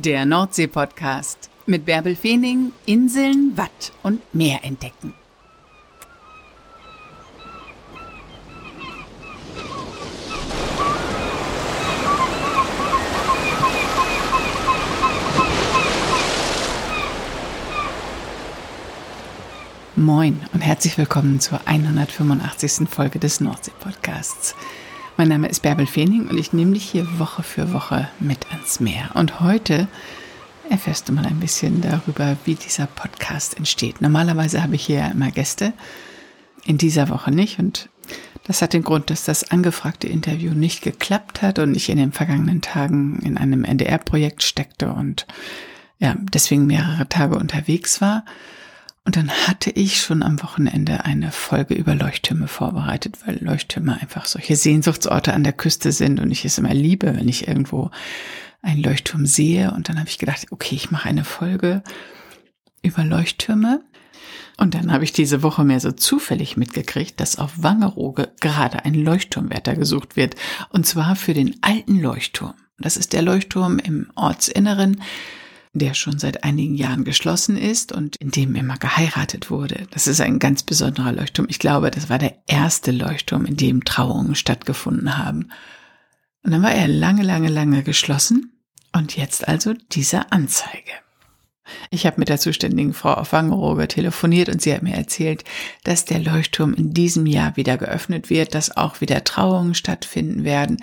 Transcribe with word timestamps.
Der 0.00 0.24
Nordsee-Podcast 0.26 1.50
mit 1.66 1.84
Bärbel 1.84 2.14
Feening, 2.14 2.70
Inseln, 2.86 3.56
Watt 3.56 3.90
und 4.04 4.22
Meer 4.32 4.60
entdecken. 4.62 5.12
Moin 19.96 20.40
und 20.52 20.60
herzlich 20.60 20.96
willkommen 20.96 21.40
zur 21.40 21.58
185. 21.64 22.88
Folge 22.88 23.18
des 23.18 23.40
Nordsee-Podcasts. 23.40 24.54
Mein 25.18 25.30
Name 25.30 25.48
ist 25.48 25.62
Bärbel 25.62 25.88
Feening 25.88 26.28
und 26.28 26.38
ich 26.38 26.52
nehme 26.52 26.74
dich 26.74 26.84
hier 26.84 27.18
Woche 27.18 27.42
für 27.42 27.72
Woche 27.72 28.08
mit 28.20 28.52
ans 28.52 28.78
Meer. 28.78 29.10
Und 29.14 29.40
heute 29.40 29.88
erfährst 30.70 31.08
du 31.08 31.12
mal 31.12 31.26
ein 31.26 31.40
bisschen 31.40 31.80
darüber, 31.80 32.36
wie 32.44 32.54
dieser 32.54 32.86
Podcast 32.86 33.56
entsteht. 33.56 34.00
Normalerweise 34.00 34.62
habe 34.62 34.76
ich 34.76 34.86
hier 34.86 35.10
immer 35.12 35.32
Gäste, 35.32 35.72
in 36.64 36.78
dieser 36.78 37.08
Woche 37.08 37.32
nicht. 37.32 37.58
Und 37.58 37.88
das 38.44 38.62
hat 38.62 38.74
den 38.74 38.84
Grund, 38.84 39.10
dass 39.10 39.24
das 39.24 39.50
angefragte 39.50 40.06
Interview 40.06 40.52
nicht 40.52 40.82
geklappt 40.82 41.42
hat 41.42 41.58
und 41.58 41.74
ich 41.74 41.90
in 41.90 41.98
den 41.98 42.12
vergangenen 42.12 42.60
Tagen 42.60 43.18
in 43.24 43.38
einem 43.38 43.64
NDR-Projekt 43.64 44.44
steckte 44.44 44.92
und 44.92 45.26
ja, 45.98 46.14
deswegen 46.32 46.66
mehrere 46.66 47.08
Tage 47.08 47.34
unterwegs 47.36 48.00
war. 48.00 48.24
Und 49.08 49.16
dann 49.16 49.30
hatte 49.30 49.70
ich 49.70 50.02
schon 50.02 50.22
am 50.22 50.42
Wochenende 50.42 51.06
eine 51.06 51.32
Folge 51.32 51.72
über 51.72 51.94
Leuchttürme 51.94 52.46
vorbereitet, 52.46 53.16
weil 53.24 53.42
Leuchttürme 53.42 53.98
einfach 53.98 54.26
solche 54.26 54.54
Sehnsuchtsorte 54.54 55.32
an 55.32 55.44
der 55.44 55.54
Küste 55.54 55.92
sind 55.92 56.20
und 56.20 56.30
ich 56.30 56.44
es 56.44 56.58
immer 56.58 56.74
liebe, 56.74 57.16
wenn 57.16 57.26
ich 57.26 57.48
irgendwo 57.48 57.90
einen 58.60 58.82
Leuchtturm 58.82 59.24
sehe. 59.24 59.70
Und 59.70 59.88
dann 59.88 59.98
habe 59.98 60.10
ich 60.10 60.18
gedacht, 60.18 60.48
okay, 60.50 60.74
ich 60.74 60.90
mache 60.90 61.08
eine 61.08 61.24
Folge 61.24 61.82
über 62.82 63.02
Leuchttürme. 63.02 63.80
Und 64.58 64.74
dann 64.74 64.92
habe 64.92 65.04
ich 65.04 65.14
diese 65.14 65.42
Woche 65.42 65.64
mehr 65.64 65.80
so 65.80 65.90
zufällig 65.90 66.58
mitgekriegt, 66.58 67.18
dass 67.18 67.38
auf 67.38 67.62
Wangerooge 67.62 68.28
gerade 68.42 68.84
ein 68.84 68.92
Leuchtturmwärter 68.92 69.74
gesucht 69.74 70.16
wird. 70.16 70.36
Und 70.68 70.84
zwar 70.84 71.16
für 71.16 71.32
den 71.32 71.56
alten 71.62 71.98
Leuchtturm. 71.98 72.52
Das 72.78 72.98
ist 72.98 73.14
der 73.14 73.22
Leuchtturm 73.22 73.78
im 73.78 74.10
Ortsinneren, 74.16 75.00
der 75.72 75.94
schon 75.94 76.18
seit 76.18 76.44
einigen 76.44 76.74
Jahren 76.74 77.04
geschlossen 77.04 77.56
ist 77.56 77.92
und 77.92 78.16
in 78.16 78.30
dem 78.30 78.54
immer 78.54 78.76
geheiratet 78.76 79.50
wurde. 79.50 79.86
Das 79.90 80.06
ist 80.06 80.20
ein 80.20 80.38
ganz 80.38 80.62
besonderer 80.62 81.12
Leuchtturm. 81.12 81.46
Ich 81.50 81.58
glaube, 81.58 81.90
das 81.90 82.08
war 82.08 82.18
der 82.18 82.36
erste 82.46 82.90
Leuchtturm, 82.90 83.44
in 83.44 83.56
dem 83.56 83.84
Trauungen 83.84 84.34
stattgefunden 84.34 85.18
haben. 85.18 85.50
Und 86.42 86.52
dann 86.52 86.62
war 86.62 86.72
er 86.72 86.88
lange, 86.88 87.22
lange, 87.22 87.48
lange 87.48 87.82
geschlossen 87.82 88.52
und 88.92 89.16
jetzt 89.16 89.46
also 89.46 89.74
diese 89.92 90.32
Anzeige. 90.32 90.92
Ich 91.90 92.06
habe 92.06 92.18
mit 92.18 92.28
der 92.28 92.38
zuständigen 92.38 92.94
Frau 92.94 93.12
auf 93.14 93.32
Wangerooge 93.32 93.88
telefoniert 93.88 94.48
und 94.48 94.62
sie 94.62 94.72
hat 94.72 94.82
mir 94.82 94.94
erzählt, 94.94 95.44
dass 95.84 96.04
der 96.04 96.18
Leuchtturm 96.18 96.74
in 96.74 96.94
diesem 96.94 97.26
Jahr 97.26 97.56
wieder 97.56 97.76
geöffnet 97.76 98.30
wird, 98.30 98.54
dass 98.54 98.76
auch 98.76 99.00
wieder 99.00 99.24
Trauungen 99.24 99.74
stattfinden 99.74 100.44
werden, 100.44 100.78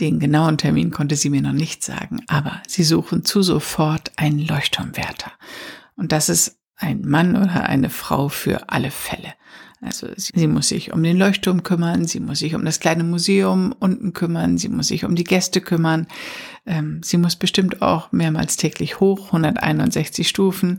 den 0.00 0.18
genauen 0.18 0.58
Termin 0.58 0.90
konnte 0.90 1.16
sie 1.16 1.30
mir 1.30 1.42
noch 1.42 1.52
nicht 1.52 1.82
sagen, 1.82 2.22
aber 2.26 2.62
sie 2.68 2.84
suchen 2.84 3.24
zu 3.24 3.42
sofort 3.42 4.12
einen 4.16 4.40
Leuchtturmwärter. 4.40 5.32
Und 5.96 6.12
das 6.12 6.28
ist 6.28 6.58
ein 6.76 7.02
Mann 7.02 7.36
oder 7.36 7.68
eine 7.68 7.88
Frau 7.88 8.28
für 8.28 8.68
alle 8.68 8.90
Fälle. 8.90 9.32
Also 9.82 10.08
sie, 10.16 10.46
muss 10.46 10.68
sich 10.68 10.92
um 10.92 11.02
den 11.02 11.18
Leuchtturm 11.18 11.62
kümmern, 11.62 12.06
sie 12.06 12.20
muss 12.20 12.38
sich 12.38 12.54
um 12.54 12.64
das 12.64 12.80
kleine 12.80 13.04
Museum 13.04 13.74
unten 13.78 14.14
kümmern, 14.14 14.58
sie 14.58 14.68
muss 14.68 14.88
sich 14.88 15.04
um 15.04 15.14
die 15.14 15.24
Gäste 15.24 15.60
kümmern, 15.60 16.06
ähm, 16.64 17.02
sie 17.02 17.18
muss 17.18 17.36
bestimmt 17.36 17.82
auch 17.82 18.10
mehrmals 18.10 18.56
täglich 18.56 19.00
hoch, 19.00 19.26
161 19.26 20.28
Stufen 20.28 20.78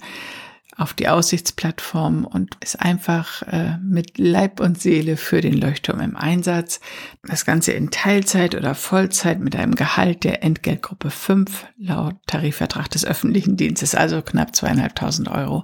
auf 0.77 0.93
die 0.93 1.09
Aussichtsplattform 1.09 2.23
und 2.23 2.55
ist 2.61 2.79
einfach 2.79 3.41
äh, 3.43 3.77
mit 3.81 4.19
Leib 4.19 4.59
und 4.59 4.79
Seele 4.79 5.17
für 5.17 5.41
den 5.41 5.55
Leuchtturm 5.55 5.99
im 6.01 6.15
Einsatz. 6.15 6.79
Das 7.23 7.45
Ganze 7.45 7.71
in 7.71 7.89
Teilzeit 7.89 8.53
oder 8.53 8.75
Vollzeit 8.75 9.39
mit 9.39 9.55
einem 9.55 9.73
Gehalt 9.73 10.23
der 10.23 10.43
Entgeltgruppe 10.43 11.09
5 11.09 11.65
laut 11.79 12.15
Tarifvertrag 12.27 12.91
des 12.91 13.05
öffentlichen 13.05 13.57
Dienstes, 13.57 13.95
also 13.95 14.21
knapp 14.21 14.55
zweieinhalbtausend 14.55 15.27
Euro. 15.29 15.63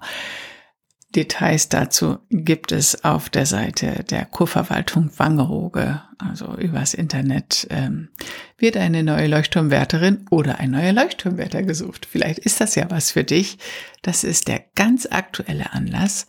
Details 1.15 1.69
dazu 1.69 2.19
gibt 2.29 2.71
es 2.71 3.03
auf 3.03 3.29
der 3.29 3.45
Seite 3.45 4.03
der 4.03 4.25
Kurverwaltung 4.25 5.11
Wangerooge, 5.17 6.01
also 6.17 6.55
übers 6.57 6.93
Internet, 6.93 7.67
ähm, 7.69 8.09
wird 8.57 8.77
eine 8.77 9.03
neue 9.03 9.27
Leuchtturmwärterin 9.27 10.25
oder 10.31 10.59
ein 10.59 10.71
neuer 10.71 10.93
Leuchtturmwärter 10.93 11.63
gesucht. 11.63 12.07
Vielleicht 12.09 12.39
ist 12.39 12.59
das 12.61 12.75
ja 12.75 12.89
was 12.89 13.11
für 13.11 13.23
dich. 13.23 13.57
Das 14.01 14.23
ist 14.23 14.47
der 14.47 14.63
ganz 14.75 15.07
aktuelle 15.09 15.73
Anlass. 15.73 16.25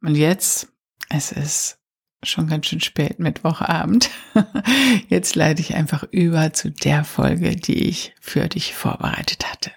Und 0.00 0.14
jetzt, 0.14 0.68
es 1.08 1.32
ist 1.32 1.78
schon 2.22 2.46
ganz 2.46 2.66
schön 2.66 2.80
spät, 2.80 3.18
Mittwochabend. 3.18 4.10
Jetzt 5.08 5.34
leite 5.34 5.62
ich 5.62 5.74
einfach 5.74 6.04
über 6.10 6.52
zu 6.52 6.70
der 6.70 7.04
Folge, 7.04 7.56
die 7.56 7.88
ich 7.88 8.14
für 8.20 8.48
dich 8.48 8.74
vorbereitet 8.74 9.50
hatte. 9.50 9.72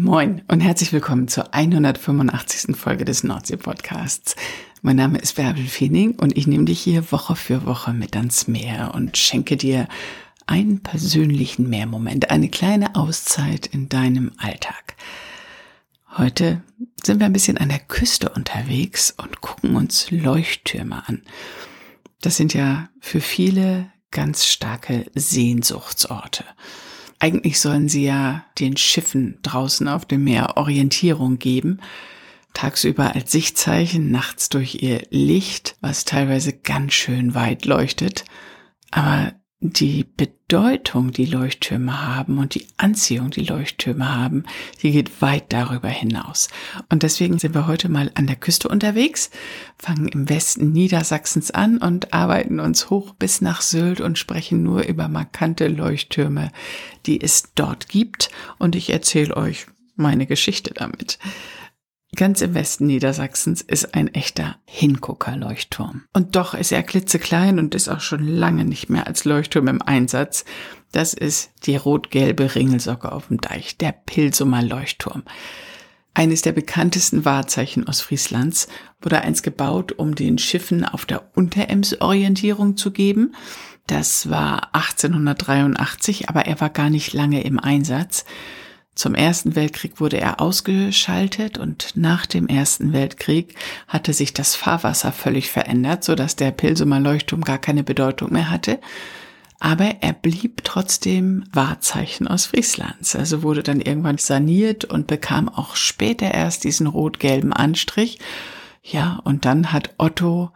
Moin 0.00 0.42
und 0.46 0.60
herzlich 0.60 0.92
willkommen 0.92 1.26
zur 1.26 1.52
185. 1.52 2.76
Folge 2.76 3.04
des 3.04 3.24
Nordsee-Podcasts. 3.24 4.36
Mein 4.80 4.94
Name 4.94 5.18
ist 5.18 5.34
Bärbel 5.34 5.66
Feening 5.66 6.12
und 6.12 6.38
ich 6.38 6.46
nehme 6.46 6.66
dich 6.66 6.78
hier 6.78 7.10
Woche 7.10 7.34
für 7.34 7.66
Woche 7.66 7.92
mit 7.92 8.14
ans 8.14 8.46
Meer 8.46 8.92
und 8.94 9.16
schenke 9.18 9.56
dir 9.56 9.88
einen 10.46 10.84
persönlichen 10.84 11.68
Meermoment, 11.68 12.30
eine 12.30 12.48
kleine 12.48 12.94
Auszeit 12.94 13.66
in 13.66 13.88
deinem 13.88 14.30
Alltag. 14.38 14.94
Heute 16.16 16.62
sind 17.02 17.18
wir 17.18 17.26
ein 17.26 17.32
bisschen 17.32 17.58
an 17.58 17.68
der 17.68 17.80
Küste 17.80 18.28
unterwegs 18.28 19.12
und 19.16 19.40
gucken 19.40 19.74
uns 19.74 20.12
Leuchttürme 20.12 21.08
an. 21.08 21.22
Das 22.20 22.36
sind 22.36 22.54
ja 22.54 22.88
für 23.00 23.20
viele 23.20 23.90
ganz 24.12 24.46
starke 24.46 25.06
Sehnsuchtsorte. 25.16 26.44
Eigentlich 27.20 27.58
sollen 27.58 27.88
sie 27.88 28.04
ja 28.04 28.44
den 28.58 28.76
Schiffen 28.76 29.38
draußen 29.42 29.88
auf 29.88 30.04
dem 30.04 30.24
Meer 30.24 30.56
Orientierung 30.56 31.38
geben, 31.38 31.80
tagsüber 32.54 33.14
als 33.14 33.32
Sichtzeichen, 33.32 34.10
nachts 34.10 34.48
durch 34.48 34.82
ihr 34.82 35.02
Licht, 35.10 35.76
was 35.80 36.04
teilweise 36.04 36.52
ganz 36.52 36.94
schön 36.94 37.34
weit 37.34 37.64
leuchtet. 37.64 38.24
Aber 38.90 39.32
die 39.60 40.06
Bedeutung, 40.16 41.10
die 41.10 41.26
Leuchttürme 41.26 42.06
haben 42.06 42.38
und 42.38 42.54
die 42.54 42.66
Anziehung, 42.76 43.30
die 43.30 43.42
Leuchttürme 43.42 44.14
haben, 44.16 44.44
die 44.82 44.92
geht 44.92 45.20
weit 45.20 45.52
darüber 45.52 45.88
hinaus. 45.88 46.48
Und 46.88 47.02
deswegen 47.02 47.40
sind 47.40 47.54
wir 47.54 47.66
heute 47.66 47.88
mal 47.88 48.12
an 48.14 48.28
der 48.28 48.36
Küste 48.36 48.68
unterwegs, 48.68 49.30
fangen 49.76 50.06
im 50.06 50.28
Westen 50.28 50.70
Niedersachsens 50.70 51.50
an 51.50 51.78
und 51.78 52.14
arbeiten 52.14 52.60
uns 52.60 52.88
hoch 52.88 53.14
bis 53.14 53.40
nach 53.40 53.60
Sylt 53.60 54.00
und 54.00 54.16
sprechen 54.16 54.62
nur 54.62 54.84
über 54.84 55.08
markante 55.08 55.66
Leuchttürme, 55.66 56.52
die 57.06 57.20
es 57.20 57.50
dort 57.56 57.88
gibt. 57.88 58.30
Und 58.58 58.76
ich 58.76 58.90
erzähle 58.90 59.36
euch 59.36 59.66
meine 59.96 60.26
Geschichte 60.26 60.72
damit. 60.72 61.18
Ganz 62.16 62.40
im 62.40 62.54
Westen 62.54 62.86
Niedersachsens 62.86 63.60
ist 63.60 63.94
ein 63.94 64.08
echter 64.14 64.56
Hingucker-Leuchtturm. 64.64 66.04
Und 66.12 66.36
doch 66.36 66.54
ist 66.54 66.72
er 66.72 66.82
klitzeklein 66.82 67.58
und 67.58 67.74
ist 67.74 67.88
auch 67.88 68.00
schon 68.00 68.26
lange 68.26 68.64
nicht 68.64 68.88
mehr 68.88 69.06
als 69.06 69.24
Leuchtturm 69.24 69.68
im 69.68 69.82
Einsatz. 69.82 70.44
Das 70.90 71.12
ist 71.12 71.50
die 71.64 71.76
rot-gelbe 71.76 72.54
Ringelsocke 72.54 73.12
auf 73.12 73.28
dem 73.28 73.40
Deich, 73.40 73.76
der 73.76 73.92
Pilsumer 73.92 74.62
Leuchtturm. 74.62 75.22
Eines 76.14 76.42
der 76.42 76.52
bekanntesten 76.52 77.24
Wahrzeichen 77.24 77.86
Ostfrieslands 77.86 78.68
wurde 79.00 79.20
einst 79.20 79.44
gebaut, 79.44 79.92
um 79.92 80.14
den 80.14 80.38
Schiffen 80.38 80.84
auf 80.84 81.06
der 81.06 81.30
Unterems 81.36 82.00
Orientierung 82.00 82.76
zu 82.76 82.90
geben. 82.90 83.34
Das 83.86 84.28
war 84.28 84.74
1883, 84.74 86.28
aber 86.28 86.46
er 86.46 86.60
war 86.60 86.70
gar 86.70 86.90
nicht 86.90 87.12
lange 87.12 87.44
im 87.44 87.60
Einsatz. 87.60 88.24
Zum 88.98 89.14
Ersten 89.14 89.54
Weltkrieg 89.54 90.00
wurde 90.00 90.20
er 90.20 90.40
ausgeschaltet 90.40 91.56
und 91.56 91.92
nach 91.94 92.26
dem 92.26 92.48
Ersten 92.48 92.92
Weltkrieg 92.92 93.54
hatte 93.86 94.12
sich 94.12 94.34
das 94.34 94.56
Fahrwasser 94.56 95.12
völlig 95.12 95.52
verändert, 95.52 96.02
so 96.02 96.16
dass 96.16 96.34
der 96.34 96.50
Pilsumer 96.50 96.98
Leuchtturm 96.98 97.42
gar 97.42 97.58
keine 97.58 97.84
Bedeutung 97.84 98.32
mehr 98.32 98.50
hatte. 98.50 98.80
Aber 99.60 99.84
er 100.00 100.14
blieb 100.14 100.64
trotzdem 100.64 101.44
Wahrzeichen 101.52 102.26
aus 102.26 102.46
Frieslands. 102.46 103.14
Also 103.14 103.44
wurde 103.44 103.62
dann 103.62 103.80
irgendwann 103.80 104.18
saniert 104.18 104.84
und 104.84 105.06
bekam 105.06 105.48
auch 105.48 105.76
später 105.76 106.34
erst 106.34 106.64
diesen 106.64 106.88
rot-gelben 106.88 107.52
Anstrich. 107.52 108.18
Ja, 108.82 109.20
und 109.22 109.44
dann 109.44 109.70
hat 109.70 109.94
Otto 109.98 110.50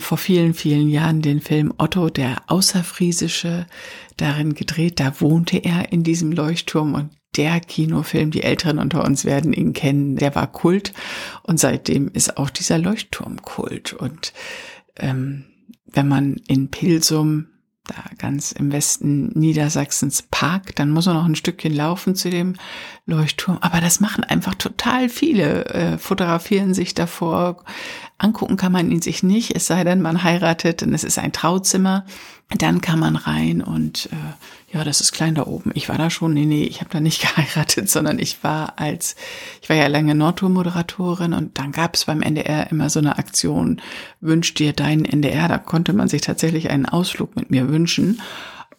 vor 0.00 0.18
vielen, 0.18 0.54
vielen 0.54 0.88
Jahren 0.88 1.22
den 1.22 1.40
Film 1.40 1.72
Otto, 1.78 2.10
der 2.10 2.38
Außerfriesische, 2.48 3.66
darin 4.16 4.54
gedreht. 4.54 4.98
Da 4.98 5.20
wohnte 5.20 5.58
er 5.58 5.92
in 5.92 6.02
diesem 6.02 6.32
Leuchtturm 6.32 6.94
und 6.94 7.10
der 7.36 7.60
Kinofilm, 7.60 8.30
die 8.30 8.42
Älteren 8.42 8.78
unter 8.78 9.04
uns 9.04 9.24
werden 9.24 9.52
ihn 9.52 9.72
kennen, 9.72 10.16
der 10.16 10.34
war 10.34 10.46
Kult 10.46 10.92
und 11.42 11.58
seitdem 11.60 12.08
ist 12.08 12.36
auch 12.36 12.50
dieser 12.50 12.78
Leuchtturm 12.78 13.42
Kult. 13.42 13.92
Und 13.92 14.32
ähm, 14.96 15.44
wenn 15.86 16.08
man 16.08 16.36
in 16.48 16.70
Pilsum 16.70 17.46
da 17.86 17.96
ganz 18.16 18.52
im 18.52 18.72
Westen 18.72 19.28
Niedersachsens 19.38 20.22
Park. 20.22 20.74
Dann 20.76 20.90
muss 20.90 21.06
er 21.06 21.14
noch 21.14 21.26
ein 21.26 21.34
Stückchen 21.34 21.74
laufen 21.74 22.14
zu 22.14 22.30
dem 22.30 22.54
Leuchtturm. 23.04 23.58
Aber 23.60 23.80
das 23.80 24.00
machen 24.00 24.24
einfach 24.24 24.54
total 24.54 25.08
viele, 25.08 25.66
äh, 25.66 25.98
fotografieren 25.98 26.72
sich 26.72 26.94
davor. 26.94 27.62
Angucken 28.24 28.56
kann 28.56 28.72
man 28.72 28.90
ihn 28.90 29.02
sich 29.02 29.22
nicht, 29.22 29.54
es 29.54 29.66
sei 29.66 29.84
denn, 29.84 30.00
man 30.00 30.24
heiratet 30.24 30.82
und 30.82 30.94
es 30.94 31.04
ist 31.04 31.18
ein 31.18 31.32
Trauzimmer. 31.32 32.06
Dann 32.58 32.80
kann 32.80 32.98
man 32.98 33.16
rein 33.16 33.62
und 33.62 34.08
äh, 34.12 34.76
ja, 34.76 34.84
das 34.84 35.00
ist 35.00 35.12
klein 35.12 35.34
da 35.34 35.46
oben. 35.46 35.70
Ich 35.74 35.88
war 35.88 35.98
da 35.98 36.10
schon, 36.10 36.34
nee, 36.34 36.44
nee, 36.44 36.64
ich 36.64 36.80
habe 36.80 36.90
da 36.90 37.00
nicht 37.00 37.22
geheiratet, 37.36 37.88
sondern 37.88 38.18
ich 38.18 38.42
war 38.42 38.74
als, 38.76 39.16
ich 39.62 39.68
war 39.68 39.76
ja 39.76 39.86
lange 39.86 40.14
Nordtour-Moderatorin 40.14 41.32
und 41.32 41.58
dann 41.58 41.72
gab 41.72 41.94
es 41.94 42.04
beim 42.04 42.22
NDR 42.22 42.70
immer 42.70 42.90
so 42.90 42.98
eine 42.98 43.18
Aktion, 43.18 43.80
wünsch 44.20 44.54
dir 44.54 44.72
deinen 44.72 45.04
NDR. 45.04 45.48
Da 45.48 45.58
konnte 45.58 45.92
man 45.92 46.08
sich 46.08 46.22
tatsächlich 46.22 46.70
einen 46.70 46.86
Ausflug 46.86 47.36
mit 47.36 47.50
mir 47.50 47.68
wünschen. 47.68 48.20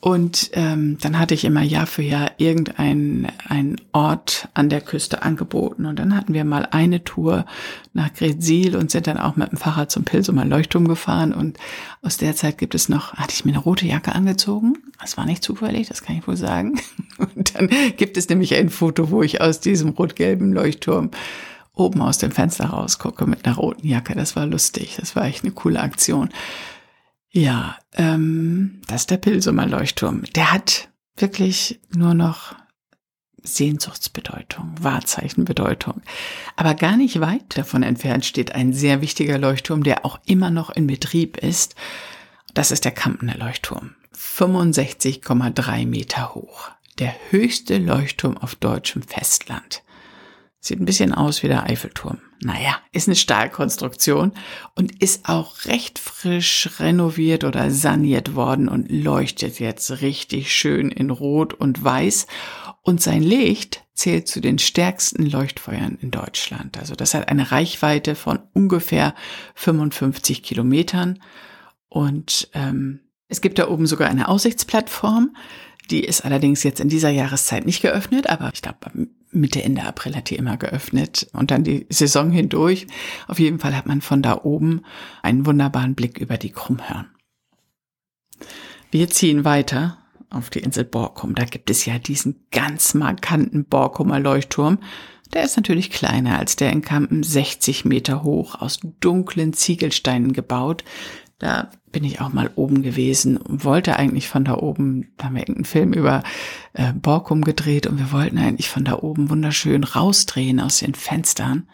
Und 0.06 0.52
ähm, 0.54 1.00
dann 1.02 1.18
hatte 1.18 1.34
ich 1.34 1.46
immer 1.46 1.64
Jahr 1.64 1.88
für 1.88 2.04
Jahr 2.04 2.30
irgendeinen 2.38 3.28
ein 3.48 3.78
Ort 3.92 4.48
an 4.54 4.70
der 4.70 4.82
Küste 4.82 5.24
angeboten. 5.24 5.88
Und 5.88 5.98
dann 5.98 6.16
hatten 6.16 6.36
wir 6.36 6.44
mal 6.44 6.68
eine 6.70 7.04
Tour 7.04 7.48
nach 7.94 8.14
Gretzil 8.14 8.76
und 8.76 8.92
sind 8.92 9.08
dann 9.08 9.18
auch 9.18 9.36
mit 9.36 9.50
dem 9.50 9.58
Fahrrad 9.58 9.90
zum 9.90 10.04
Pilsumer 10.04 10.46
Leuchtturm 10.46 10.88
gefahren. 10.88 11.34
Und 11.34 11.58
aus 12.04 12.18
der 12.18 12.36
Zeit 12.36 12.60
gibt 12.60 12.76
es 12.76 12.88
noch, 12.88 13.16
hatte 13.16 13.34
ich 13.34 13.46
mir 13.46 13.54
eine 13.54 13.64
rote 13.64 13.88
Jacke 13.88 14.14
angezogen. 14.14 14.78
Das 15.02 15.18
war 15.18 15.26
nicht 15.26 15.44
zufällig, 15.44 15.88
das 15.88 16.04
kann 16.04 16.18
ich 16.18 16.28
wohl 16.28 16.38
sagen. 16.38 16.80
Und 17.18 17.56
dann 17.56 17.68
gibt 17.98 18.16
es 18.16 18.30
nämlich 18.30 18.54
ein 18.54 18.70
Foto, 18.70 19.10
wo 19.10 19.24
ich 19.24 19.42
aus 19.42 19.60
diesem 19.60 19.90
rot-gelben 19.90 20.54
Leuchtturm 20.54 21.10
oben 21.74 22.04
aus 22.04 22.20
dem 22.20 22.30
Fenster 22.30 22.66
rausgucke 22.66 23.26
mit 23.26 23.44
einer 23.44 23.56
roten 23.56 23.88
Jacke. 23.88 24.14
Das 24.14 24.36
war 24.36 24.46
lustig. 24.46 24.98
Das 25.00 25.16
war 25.16 25.26
echt 25.26 25.44
eine 25.44 25.54
coole 25.54 25.80
Aktion. 25.80 26.30
Ja, 27.38 27.78
ähm, 27.96 28.80
das 28.88 29.02
ist 29.02 29.12
der 29.12 29.18
Pilsumer 29.18 29.66
Leuchtturm. 29.66 30.24
Der 30.36 30.54
hat 30.54 30.88
wirklich 31.18 31.82
nur 31.94 32.14
noch 32.14 32.56
Sehnsuchtsbedeutung, 33.44 34.74
Wahrzeichenbedeutung. 34.80 36.02
Aber 36.56 36.76
gar 36.76 36.96
nicht 36.96 37.20
weit 37.20 37.58
davon 37.58 37.84
entfernt 37.84 38.24
steht 38.24 38.56
ein 38.56 38.72
sehr 38.72 39.02
wichtiger 39.02 39.38
Leuchtturm, 39.38 39.84
der 39.84 40.06
auch 40.06 40.18
immer 40.26 40.50
noch 40.50 40.70
in 40.70 40.88
Betrieb 40.88 41.36
ist. 41.36 41.76
Das 42.54 42.72
ist 42.72 42.86
der 42.86 42.94
Kampener 42.94 43.36
Leuchtturm. 43.36 43.96
65,3 44.16 45.86
Meter 45.86 46.36
hoch. 46.36 46.72
Der 47.00 47.14
höchste 47.32 47.80
Leuchtturm 47.80 48.38
auf 48.38 48.56
deutschem 48.56 49.02
Festland. 49.02 49.84
Sieht 50.62 50.80
ein 50.80 50.86
bisschen 50.86 51.14
aus 51.14 51.44
wie 51.44 51.50
der 51.50 51.64
Eiffelturm. 51.64 52.22
Naja, 52.42 52.78
ist 52.92 53.08
eine 53.08 53.16
Stahlkonstruktion 53.16 54.34
und 54.76 55.02
ist 55.02 55.30
auch 55.30 55.66
recht 55.66 56.00
frisch 56.00 56.70
renoviert 56.80 57.44
oder 57.44 57.72
saniert 57.72 58.36
worden 58.36 58.68
und 58.68 58.92
leuchtet 58.92 59.60
jetzt 59.60 60.02
richtig 60.02 60.54
schön 60.54 60.92
in 60.92 61.10
Rot 61.10 61.54
und 61.54 61.84
Weiß. 61.84 62.28
Und 62.82 63.02
sein 63.02 63.24
Licht 63.24 63.84
zählt 63.94 64.28
zu 64.28 64.42
den 64.42 64.60
stärksten 64.60 65.26
Leuchtfeuern 65.26 65.98
in 66.02 66.12
Deutschland. 66.12 66.78
Also 66.78 66.94
das 66.94 67.14
hat 67.14 67.30
eine 67.30 67.52
Reichweite 67.52 68.16
von 68.16 68.40
ungefähr 68.54 69.16
55 69.56 70.44
Kilometern. 70.44 71.20
Und 71.88 72.50
ähm, 72.54 73.00
es 73.28 73.42
gibt 73.42 73.58
da 73.58 73.70
oben 73.70 73.88
sogar 73.88 74.10
eine 74.10 74.28
Aussichtsplattform. 74.28 75.36
Die 75.90 76.04
ist 76.04 76.26
allerdings 76.26 76.64
jetzt 76.64 76.80
in 76.80 76.90
dieser 76.90 77.10
Jahreszeit 77.10 77.66
nicht 77.66 77.82
geöffnet, 77.82 78.30
aber 78.30 78.52
ich 78.54 78.62
glaube, 78.62 78.78
Mitte, 79.36 79.64
Ende 79.64 79.84
April 79.84 80.16
hat 80.16 80.30
die 80.30 80.36
immer 80.36 80.58
geöffnet 80.58 81.28
und 81.34 81.52
dann 81.52 81.64
die 81.64 81.86
Saison 81.90 82.32
hindurch. 82.32 82.88
Auf 83.28 83.40
jeden 83.40 83.60
Fall 83.60 83.76
hat 83.76 83.86
man 83.86 84.02
von 84.02 84.22
da 84.22 84.42
oben 84.44 84.82
einen 85.22 85.46
wunderbaren 85.46 85.96
Blick 85.96 86.18
über 86.18 86.38
die 86.38 86.52
Krummhörn. 86.52 87.08
Wir 88.92 89.10
ziehen 89.10 89.46
weiter 89.46 89.98
auf 90.30 90.50
die 90.50 90.60
Insel 90.60 90.86
Borkum. 90.86 91.36
Da 91.36 91.46
gibt 91.46 91.70
es 91.70 91.86
ja 91.86 92.00
diesen 92.00 92.46
ganz 92.52 92.94
markanten 92.94 93.66
Borkumer 93.66 94.20
Leuchtturm. 94.20 94.80
Der 95.34 95.44
ist 95.44 95.58
natürlich 95.58 95.90
kleiner 95.90 96.40
als 96.40 96.56
der 96.56 96.72
in 96.72 96.82
Kampen, 96.82 97.24
60 97.24 97.86
Meter 97.86 98.24
hoch, 98.24 98.56
aus 98.56 98.80
dunklen 99.00 99.54
Ziegelsteinen 99.54 100.34
gebaut. 100.34 100.84
Da 101.40 101.70
bin 101.92 102.04
ich 102.04 102.22
auch 102.22 102.32
mal 102.32 102.50
oben 102.56 102.82
gewesen 102.82 103.38
und 103.38 103.66
wollte 103.66 103.98
eigentlich 103.98 104.30
von 104.30 104.46
da 104.46 104.56
oben, 104.56 105.14
da 105.18 105.26
haben 105.26 105.36
wir 105.36 105.42
irgendeinen 105.42 105.66
Film 105.66 105.94
über 105.94 106.24
äh, 106.74 106.94
Borkum 106.94 107.44
gedreht 107.44 107.88
und 107.88 108.00
wir 108.00 108.12
wollten 108.12 108.38
eigentlich 108.38 108.70
von 108.70 108.86
da 108.86 109.00
oben 109.00 109.30
wunderschön 109.30 109.84
rausdrehen 109.84 110.60
aus 110.60 110.80
den 110.80 110.96
Fenstern. 110.96 111.68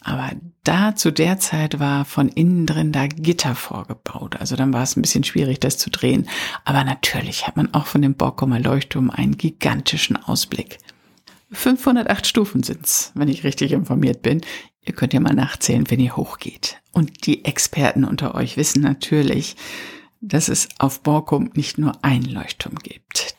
Aber 0.00 0.30
da 0.62 0.94
zu 0.94 1.12
der 1.12 1.38
Zeit 1.38 1.80
war 1.80 2.04
von 2.04 2.28
innen 2.28 2.66
drin 2.66 2.92
da 2.92 3.06
Gitter 3.06 3.56
vorgebaut. 3.56 4.36
Also 4.36 4.54
dann 4.54 4.72
war 4.72 4.82
es 4.82 4.96
ein 4.96 5.02
bisschen 5.02 5.24
schwierig, 5.24 5.58
das 5.58 5.78
zu 5.78 5.90
drehen. 5.90 6.28
Aber 6.64 6.84
natürlich 6.84 7.46
hat 7.46 7.56
man 7.56 7.74
auch 7.74 7.86
von 7.86 8.02
dem 8.02 8.14
Borkumer 8.14 8.60
Leuchtturm 8.60 9.10
einen 9.10 9.36
gigantischen 9.36 10.16
Ausblick. 10.16 10.78
508 11.52 12.26
Stufen 12.26 12.62
sind's, 12.62 13.12
wenn 13.14 13.28
ich 13.28 13.44
richtig 13.44 13.72
informiert 13.72 14.22
bin. 14.22 14.42
Ihr 14.86 14.94
könnt 14.94 15.12
ja 15.12 15.20
mal 15.20 15.34
nachzählen, 15.34 15.90
wenn 15.90 16.00
ihr 16.00 16.16
hochgeht. 16.16 16.80
Und 16.92 17.26
die 17.26 17.44
Experten 17.44 18.04
unter 18.04 18.34
euch 18.34 18.56
wissen 18.56 18.82
natürlich, 18.82 19.56
dass 20.20 20.48
es 20.48 20.68
auf 20.78 21.02
Borkum 21.02 21.50
nicht 21.54 21.76
nur 21.76 21.92
ein 22.02 22.22
Leuchtturm 22.22 22.76
gibt. 22.76 23.36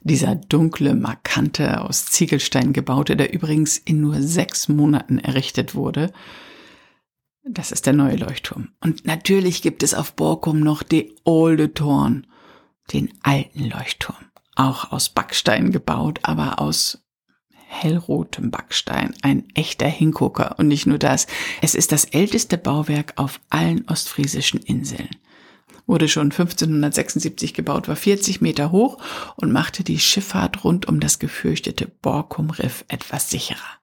Dieser 0.00 0.36
dunkle, 0.36 0.94
markante, 0.94 1.82
aus 1.82 2.06
Ziegelstein 2.06 2.72
gebaute, 2.72 3.16
der 3.16 3.32
übrigens 3.32 3.76
in 3.76 4.00
nur 4.00 4.22
sechs 4.22 4.68
Monaten 4.68 5.18
errichtet 5.18 5.74
wurde, 5.74 6.12
das 7.44 7.72
ist 7.72 7.86
der 7.86 7.94
neue 7.94 8.16
Leuchtturm. 8.16 8.68
Und 8.80 9.04
natürlich 9.06 9.62
gibt 9.62 9.82
es 9.82 9.94
auf 9.94 10.14
Borkum 10.14 10.60
noch 10.60 10.82
die 10.82 11.14
Olde 11.24 11.74
Torn, 11.74 12.26
den 12.92 13.12
alten 13.22 13.64
Leuchtturm. 13.68 14.16
Auch 14.54 14.92
aus 14.92 15.08
Backstein 15.08 15.72
gebaut, 15.72 16.20
aber 16.22 16.60
aus 16.60 17.07
hellrotem 17.68 18.50
Backstein, 18.50 19.14
ein 19.22 19.44
echter 19.54 19.86
Hingucker. 19.86 20.58
Und 20.58 20.68
nicht 20.68 20.86
nur 20.86 20.98
das, 20.98 21.26
es 21.62 21.74
ist 21.74 21.92
das 21.92 22.06
älteste 22.06 22.58
Bauwerk 22.58 23.12
auf 23.16 23.40
allen 23.50 23.86
ostfriesischen 23.88 24.60
Inseln. 24.60 25.10
Wurde 25.86 26.08
schon 26.08 26.30
1576 26.30 27.54
gebaut, 27.54 27.88
war 27.88 27.96
40 27.96 28.40
Meter 28.40 28.72
hoch 28.72 28.98
und 29.36 29.52
machte 29.52 29.84
die 29.84 29.98
Schifffahrt 29.98 30.64
rund 30.64 30.86
um 30.86 31.00
das 31.00 31.18
gefürchtete 31.18 31.86
Borkum-Riff 32.02 32.84
etwas 32.88 33.30
sicherer. 33.30 33.78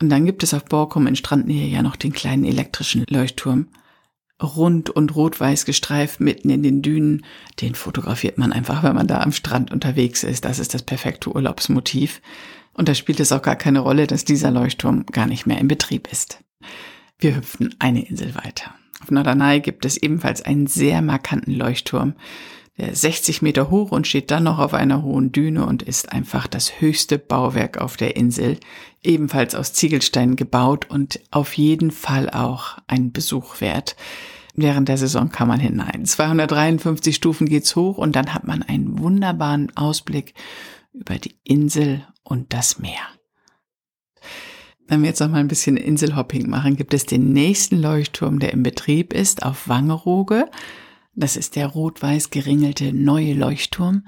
Und 0.00 0.10
dann 0.10 0.24
gibt 0.24 0.42
es 0.42 0.54
auf 0.54 0.64
Borkum 0.64 1.06
in 1.06 1.16
Strandnähe 1.16 1.66
ja 1.68 1.82
noch 1.82 1.96
den 1.96 2.12
kleinen 2.12 2.44
elektrischen 2.44 3.04
Leuchtturm, 3.08 3.68
rund 4.42 4.90
und 4.90 5.14
rot-weiß 5.14 5.64
gestreift 5.64 6.20
mitten 6.20 6.50
in 6.50 6.62
den 6.62 6.82
Dünen. 6.82 7.24
Den 7.60 7.74
fotografiert 7.74 8.38
man 8.38 8.52
einfach, 8.52 8.82
wenn 8.82 8.94
man 8.94 9.06
da 9.06 9.20
am 9.20 9.32
Strand 9.32 9.72
unterwegs 9.72 10.22
ist. 10.22 10.44
Das 10.44 10.58
ist 10.58 10.74
das 10.74 10.82
perfekte 10.82 11.34
Urlaubsmotiv. 11.34 12.20
Und 12.72 12.88
da 12.88 12.94
spielt 12.94 13.20
es 13.20 13.32
auch 13.32 13.42
gar 13.42 13.56
keine 13.56 13.80
Rolle, 13.80 14.06
dass 14.06 14.24
dieser 14.24 14.50
Leuchtturm 14.50 15.06
gar 15.06 15.26
nicht 15.26 15.46
mehr 15.46 15.58
in 15.58 15.68
Betrieb 15.68 16.10
ist. 16.12 16.38
Wir 17.18 17.34
hüpfen 17.34 17.74
eine 17.80 18.06
Insel 18.06 18.34
weiter. 18.36 18.74
Auf 19.02 19.10
Norderney 19.10 19.60
gibt 19.60 19.84
es 19.84 19.96
ebenfalls 19.96 20.42
einen 20.42 20.68
sehr 20.68 21.02
markanten 21.02 21.52
Leuchtturm. 21.54 22.14
Der 22.78 22.94
60 22.94 23.42
Meter 23.42 23.70
hoch 23.70 23.90
und 23.90 24.06
steht 24.06 24.30
dann 24.30 24.44
noch 24.44 24.58
auf 24.60 24.72
einer 24.72 25.02
hohen 25.02 25.32
Düne 25.32 25.66
und 25.66 25.82
ist 25.82 26.12
einfach 26.12 26.46
das 26.46 26.80
höchste 26.80 27.18
Bauwerk 27.18 27.78
auf 27.78 27.96
der 27.96 28.16
Insel, 28.16 28.58
ebenfalls 29.02 29.56
aus 29.56 29.72
Ziegelsteinen 29.72 30.36
gebaut 30.36 30.88
und 30.88 31.20
auf 31.32 31.54
jeden 31.54 31.90
Fall 31.90 32.30
auch 32.30 32.78
ein 32.86 33.10
Besuch 33.12 33.60
wert. 33.60 33.96
Während 34.54 34.88
der 34.88 34.96
Saison 34.96 35.28
kann 35.28 35.48
man 35.48 35.60
hinein. 35.60 36.04
253 36.04 37.14
Stufen 37.14 37.48
geht's 37.48 37.76
hoch 37.76 37.98
und 37.98 38.16
dann 38.16 38.32
hat 38.32 38.46
man 38.46 38.62
einen 38.62 38.98
wunderbaren 38.98 39.76
Ausblick 39.76 40.34
über 40.92 41.18
die 41.18 41.36
Insel 41.44 42.06
und 42.22 42.52
das 42.52 42.78
Meer. 42.78 43.06
Wenn 44.88 45.02
wir 45.02 45.10
jetzt 45.10 45.20
noch 45.20 45.28
mal 45.28 45.38
ein 45.38 45.48
bisschen 45.48 45.76
Inselhopping 45.76 46.48
machen, 46.48 46.76
gibt 46.76 46.94
es 46.94 47.04
den 47.04 47.32
nächsten 47.32 47.80
Leuchtturm, 47.80 48.38
der 48.38 48.52
im 48.52 48.62
Betrieb 48.62 49.12
ist, 49.12 49.44
auf 49.44 49.68
Wangerooge. 49.68 50.46
Das 51.18 51.36
ist 51.36 51.56
der 51.56 51.66
rot-weiß 51.66 52.30
geringelte 52.30 52.92
neue 52.92 53.34
Leuchtturm. 53.34 54.06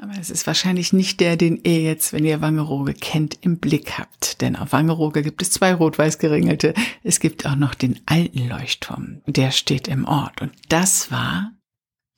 Aber 0.00 0.12
es 0.18 0.30
ist 0.30 0.46
wahrscheinlich 0.46 0.94
nicht 0.94 1.20
der, 1.20 1.36
den 1.36 1.60
ihr 1.62 1.82
jetzt, 1.82 2.14
wenn 2.14 2.24
ihr 2.24 2.40
Wangerooge 2.40 2.94
kennt, 2.94 3.36
im 3.42 3.58
Blick 3.58 3.98
habt. 3.98 4.40
Denn 4.40 4.56
auf 4.56 4.72
Wangerooge 4.72 5.22
gibt 5.22 5.42
es 5.42 5.50
zwei 5.50 5.74
rot-weiß 5.74 6.18
geringelte. 6.18 6.72
Es 7.02 7.20
gibt 7.20 7.44
auch 7.44 7.56
noch 7.56 7.74
den 7.74 8.00
alten 8.06 8.48
Leuchtturm. 8.48 9.20
Der 9.26 9.50
steht 9.50 9.88
im 9.88 10.06
Ort. 10.06 10.40
Und 10.40 10.52
das 10.70 11.10
war, 11.10 11.52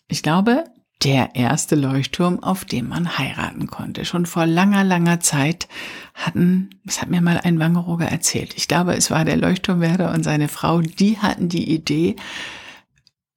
ich 0.06 0.22
glaube, 0.22 0.64
der 1.02 1.34
erste 1.34 1.74
Leuchtturm, 1.74 2.40
auf 2.40 2.64
dem 2.64 2.88
man 2.88 3.18
heiraten 3.18 3.66
konnte. 3.66 4.04
Schon 4.04 4.26
vor 4.26 4.46
langer, 4.46 4.84
langer 4.84 5.18
Zeit 5.18 5.66
hatten, 6.14 6.70
das 6.84 7.02
hat 7.02 7.08
mir 7.08 7.22
mal 7.22 7.40
ein 7.42 7.58
Wangerooger 7.58 8.06
erzählt. 8.06 8.54
Ich 8.56 8.68
glaube, 8.68 8.94
es 8.94 9.10
war 9.10 9.24
der 9.24 9.38
Leuchtturmwerder 9.38 10.12
und 10.12 10.22
seine 10.22 10.46
Frau, 10.46 10.82
die 10.82 11.18
hatten 11.18 11.48
die 11.48 11.74
Idee, 11.74 12.14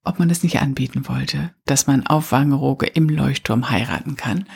ob 0.04 0.18
man 0.18 0.28
das 0.28 0.42
nicht 0.42 0.60
anbieten 0.60 1.08
wollte, 1.08 1.52
dass 1.64 1.86
man 1.86 2.06
auf 2.06 2.32
Wangerooge 2.32 2.86
im 2.86 3.08
Leuchtturm 3.08 3.70
heiraten 3.70 4.16
kann. 4.16 4.46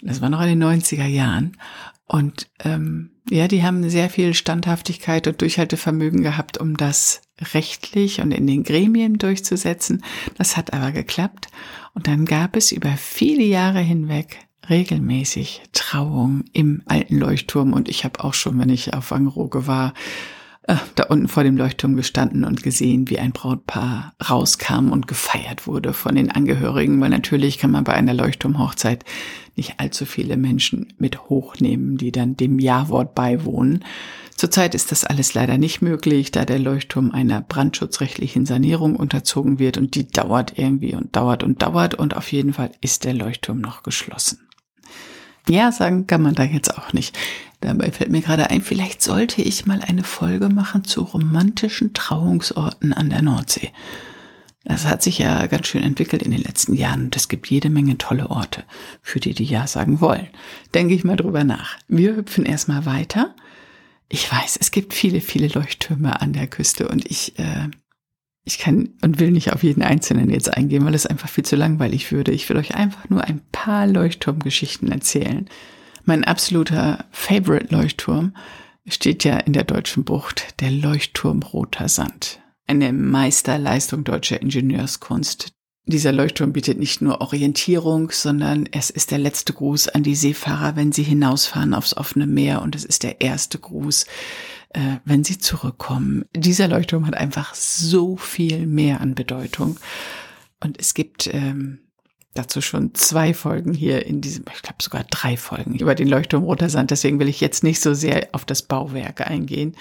Das 0.00 0.20
war 0.20 0.30
noch 0.30 0.40
in 0.40 0.58
den 0.58 0.62
90er 0.62 1.06
Jahren. 1.06 1.56
Und 2.06 2.50
ähm, 2.64 3.10
ja, 3.30 3.48
die 3.48 3.62
haben 3.62 3.88
sehr 3.88 4.10
viel 4.10 4.34
Standhaftigkeit 4.34 5.26
und 5.26 5.40
Durchhaltevermögen 5.40 6.22
gehabt, 6.22 6.58
um 6.58 6.76
das 6.76 7.22
rechtlich 7.54 8.20
und 8.20 8.32
in 8.32 8.46
den 8.46 8.64
Gremien 8.64 9.18
durchzusetzen. 9.18 10.04
Das 10.36 10.56
hat 10.56 10.72
aber 10.72 10.92
geklappt. 10.92 11.48
Und 11.94 12.06
dann 12.08 12.24
gab 12.24 12.56
es 12.56 12.72
über 12.72 12.96
viele 12.96 13.44
Jahre 13.44 13.80
hinweg 13.80 14.38
regelmäßig 14.68 15.62
Trauung 15.72 16.44
im 16.52 16.82
alten 16.86 17.18
Leuchtturm. 17.18 17.72
Und 17.72 17.88
ich 17.88 18.04
habe 18.04 18.22
auch 18.22 18.34
schon, 18.34 18.58
wenn 18.58 18.68
ich 18.68 18.94
auf 18.94 19.10
Wangerooge 19.10 19.66
war, 19.66 19.94
äh, 20.64 20.76
da 20.94 21.04
unten 21.04 21.28
vor 21.28 21.42
dem 21.42 21.56
Leuchtturm 21.56 21.96
gestanden 21.96 22.44
und 22.44 22.62
gesehen, 22.62 23.10
wie 23.10 23.18
ein 23.18 23.32
Brautpaar 23.32 24.14
rauskam 24.28 24.90
und 24.92 25.08
gefeiert 25.08 25.66
wurde 25.66 25.92
von 25.92 26.14
den 26.14 26.30
Angehörigen, 26.30 27.00
weil 27.00 27.10
natürlich 27.10 27.58
kann 27.58 27.72
man 27.72 27.84
bei 27.84 27.94
einer 27.94 28.14
Leuchtturmhochzeit 28.14 29.04
nicht 29.56 29.80
allzu 29.80 30.06
viele 30.06 30.36
Menschen 30.36 30.92
mit 30.98 31.28
hochnehmen, 31.28 31.96
die 31.96 32.12
dann 32.12 32.36
dem 32.36 32.58
Ja-Wort 32.58 33.14
beiwohnen. 33.14 33.84
Zurzeit 34.36 34.74
ist 34.74 34.92
das 34.92 35.04
alles 35.04 35.34
leider 35.34 35.58
nicht 35.58 35.82
möglich, 35.82 36.30
da 36.30 36.44
der 36.44 36.58
Leuchtturm 36.58 37.10
einer 37.10 37.40
brandschutzrechtlichen 37.40 38.46
Sanierung 38.46 38.96
unterzogen 38.96 39.58
wird 39.58 39.78
und 39.78 39.94
die 39.94 40.08
dauert 40.08 40.58
irgendwie 40.58 40.94
und 40.94 41.14
dauert 41.16 41.42
und 41.42 41.62
dauert 41.62 41.94
und 41.94 42.16
auf 42.16 42.32
jeden 42.32 42.52
Fall 42.52 42.70
ist 42.80 43.04
der 43.04 43.14
Leuchtturm 43.14 43.60
noch 43.60 43.82
geschlossen. 43.82 44.48
Ja, 45.48 45.72
sagen 45.72 46.06
kann 46.06 46.22
man 46.22 46.34
da 46.34 46.44
jetzt 46.44 46.76
auch 46.78 46.92
nicht. 46.92 47.18
Dabei 47.62 47.92
fällt 47.92 48.10
mir 48.10 48.20
gerade 48.20 48.50
ein, 48.50 48.60
vielleicht 48.60 49.02
sollte 49.02 49.40
ich 49.40 49.66
mal 49.66 49.80
eine 49.80 50.04
Folge 50.04 50.48
machen 50.48 50.84
zu 50.84 51.02
romantischen 51.02 51.94
Trauungsorten 51.94 52.92
an 52.92 53.08
der 53.08 53.22
Nordsee. 53.22 53.70
Das 54.64 54.86
hat 54.86 55.02
sich 55.02 55.18
ja 55.18 55.46
ganz 55.46 55.68
schön 55.68 55.82
entwickelt 55.82 56.22
in 56.22 56.30
den 56.30 56.42
letzten 56.42 56.74
Jahren 56.74 57.04
und 57.04 57.16
es 57.16 57.28
gibt 57.28 57.48
jede 57.48 57.70
Menge 57.70 57.98
tolle 57.98 58.30
Orte, 58.30 58.64
für 59.00 59.18
die 59.18 59.34
die 59.34 59.44
Ja 59.44 59.66
sagen 59.66 60.00
wollen. 60.00 60.28
Denke 60.74 60.94
ich 60.94 61.04
mal 61.04 61.16
drüber 61.16 61.44
nach. 61.44 61.78
Wir 61.88 62.16
hüpfen 62.16 62.44
erstmal 62.44 62.84
weiter. 62.84 63.34
Ich 64.08 64.30
weiß, 64.30 64.58
es 64.60 64.70
gibt 64.70 64.92
viele, 64.92 65.20
viele 65.20 65.48
Leuchttürme 65.48 66.20
an 66.20 66.32
der 66.32 66.46
Küste 66.46 66.88
und 66.88 67.10
ich 67.10 67.38
äh, 67.38 67.68
ich 68.44 68.58
kann 68.58 68.90
und 69.02 69.20
will 69.20 69.30
nicht 69.30 69.52
auf 69.52 69.62
jeden 69.62 69.82
einzelnen 69.82 70.28
jetzt 70.28 70.52
eingehen, 70.52 70.84
weil 70.84 70.94
es 70.94 71.06
einfach 71.06 71.28
viel 71.28 71.44
zu 71.44 71.54
langweilig 71.54 72.10
würde. 72.10 72.32
Ich 72.32 72.48
will 72.48 72.56
euch 72.56 72.74
einfach 72.74 73.08
nur 73.08 73.22
ein 73.22 73.40
paar 73.52 73.86
Leuchtturmgeschichten 73.86 74.90
erzählen. 74.90 75.48
Mein 76.04 76.24
absoluter 76.24 77.04
Favorite 77.12 77.72
Leuchtturm 77.72 78.34
steht 78.86 79.22
ja 79.22 79.36
in 79.38 79.52
der 79.52 79.62
deutschen 79.62 80.04
Bucht, 80.04 80.60
der 80.60 80.72
Leuchtturm 80.72 81.42
Roter 81.42 81.88
Sand. 81.88 82.40
Eine 82.66 82.92
Meisterleistung 82.92 84.02
deutscher 84.02 84.42
Ingenieurskunst. 84.42 85.52
Dieser 85.86 86.12
Leuchtturm 86.12 86.52
bietet 86.52 86.78
nicht 86.78 87.02
nur 87.02 87.20
Orientierung, 87.20 88.10
sondern 88.10 88.68
es 88.72 88.90
ist 88.90 89.12
der 89.12 89.18
letzte 89.18 89.52
Gruß 89.52 89.88
an 89.88 90.02
die 90.02 90.16
Seefahrer, 90.16 90.74
wenn 90.74 90.90
sie 90.90 91.04
hinausfahren 91.04 91.74
aufs 91.74 91.96
offene 91.96 92.26
Meer 92.26 92.62
und 92.62 92.74
es 92.74 92.84
ist 92.84 93.04
der 93.04 93.20
erste 93.20 93.58
Gruß, 93.58 94.06
äh, 94.70 94.96
wenn 95.04 95.22
sie 95.22 95.38
zurückkommen. 95.38 96.24
Dieser 96.34 96.66
Leuchtturm 96.66 97.06
hat 97.06 97.14
einfach 97.14 97.54
so 97.54 98.16
viel 98.16 98.66
mehr 98.66 99.00
an 99.00 99.14
Bedeutung. 99.14 99.78
Und 100.60 100.80
es 100.80 100.94
gibt 100.94 101.28
ähm, 101.32 101.80
dazu 102.34 102.60
schon 102.60 102.94
zwei 102.94 103.34
Folgen 103.34 103.74
hier 103.74 104.06
in 104.06 104.20
diesem, 104.20 104.44
ich 104.54 104.62
glaube 104.62 104.82
sogar 104.82 105.04
drei 105.04 105.36
Folgen 105.36 105.74
über 105.74 105.94
den 105.94 106.08
Leuchtturm 106.08 106.44
Roter 106.44 106.70
Sand. 106.70 106.90
Deswegen 106.90 107.18
will 107.18 107.28
ich 107.28 107.40
jetzt 107.40 107.62
nicht 107.62 107.80
so 107.80 107.94
sehr 107.94 108.28
auf 108.32 108.44
das 108.44 108.62
Bauwerk 108.62 109.20
eingehen, 109.28 109.76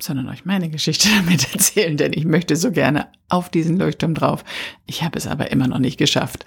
sondern 0.00 0.28
euch 0.28 0.44
meine 0.44 0.70
Geschichte 0.70 1.08
damit 1.16 1.52
erzählen, 1.52 1.96
denn 1.96 2.12
ich 2.12 2.24
möchte 2.24 2.56
so 2.56 2.72
gerne 2.72 3.08
auf 3.28 3.48
diesen 3.48 3.78
Leuchtturm 3.78 4.14
drauf. 4.14 4.44
Ich 4.86 5.02
habe 5.02 5.18
es 5.18 5.26
aber 5.26 5.50
immer 5.50 5.68
noch 5.68 5.78
nicht 5.78 5.98
geschafft. 5.98 6.44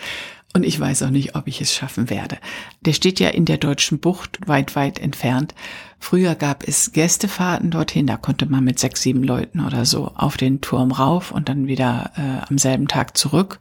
Und 0.53 0.63
ich 0.63 0.79
weiß 0.79 1.03
auch 1.03 1.10
nicht, 1.10 1.36
ob 1.36 1.48
ich 1.48 1.60
es 1.60 1.74
schaffen 1.74 2.10
werde. 2.10 2.38
Der 2.79 2.93
steht 2.93 3.19
ja 3.19 3.27
in 3.27 3.43
der 3.43 3.57
deutschen 3.57 4.00
Bucht, 4.00 4.39
weit, 4.48 4.77
weit 4.77 5.00
entfernt. 5.00 5.53
Früher 6.00 6.34
gab 6.34 6.65
es 6.65 6.93
Gästefahrten 6.93 7.72
dorthin, 7.72 8.07
da 8.07 8.15
konnte 8.15 8.45
man 8.45 8.63
mit 8.63 8.79
sechs, 8.79 9.01
sieben 9.01 9.22
Leuten 9.22 9.60
oder 9.60 9.84
so 9.86 10.13
auf 10.15 10.38
den 10.38 10.62
Turm 10.62 10.93
rauf 10.93 11.31
und 11.31 11.50
dann 11.50 11.67
wieder 11.67 12.12
äh, 12.15 12.50
am 12.50 12.57
selben 12.57 12.88
Tag 12.88 13.17
zurück. 13.17 13.60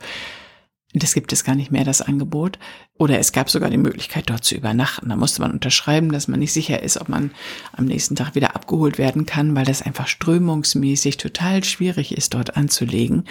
Das 0.96 1.12
gibt 1.12 1.32
es 1.32 1.42
gar 1.42 1.56
nicht 1.56 1.72
mehr, 1.72 1.84
das 1.84 2.02
Angebot. 2.02 2.58
Oder 2.96 3.18
es 3.18 3.32
gab 3.32 3.50
sogar 3.50 3.68
die 3.68 3.76
Möglichkeit, 3.76 4.30
dort 4.30 4.44
zu 4.44 4.54
übernachten. 4.54 5.08
Da 5.08 5.16
musste 5.16 5.42
man 5.42 5.50
unterschreiben, 5.50 6.12
dass 6.12 6.28
man 6.28 6.38
nicht 6.38 6.52
sicher 6.52 6.82
ist, 6.82 7.00
ob 7.00 7.08
man 7.08 7.32
am 7.72 7.86
nächsten 7.86 8.14
Tag 8.14 8.36
wieder 8.36 8.54
abgeholt 8.54 8.96
werden 8.96 9.26
kann, 9.26 9.56
weil 9.56 9.64
das 9.64 9.82
einfach 9.82 10.06
strömungsmäßig 10.06 11.16
total 11.16 11.64
schwierig 11.64 12.16
ist, 12.16 12.34
dort 12.34 12.56
anzulegen. 12.56 13.24